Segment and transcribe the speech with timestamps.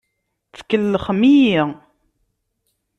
[0.57, 1.63] Tkellxem-iyi.